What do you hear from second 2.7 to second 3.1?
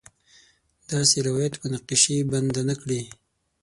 کړي.